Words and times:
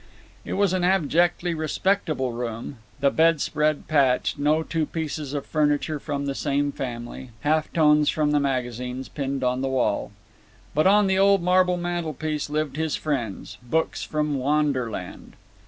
It 0.43 0.53
was 0.53 0.73
an 0.73 0.83
abjectly 0.83 1.53
respectable 1.53 2.31
room—the 2.31 3.11
bedspread 3.11 3.87
patched; 3.87 4.39
no 4.39 4.63
two 4.63 4.87
pieces 4.87 5.35
of 5.35 5.45
furniture 5.45 5.99
from 5.99 6.25
the 6.25 6.33
same 6.33 6.71
family; 6.71 7.29
half 7.41 7.71
tones 7.71 8.09
from 8.09 8.31
the 8.31 8.39
magazines 8.39 9.07
pinned 9.07 9.43
on 9.43 9.61
the 9.61 9.67
wall. 9.67 10.11
But 10.73 10.87
on 10.87 11.05
the 11.05 11.19
old 11.19 11.43
marble 11.43 11.77
mantelpiece 11.77 12.49
lived 12.49 12.77
his 12.77 12.95
friends, 12.95 13.59
books 13.61 14.01
from 14.01 14.39
wanderland. 14.39 15.35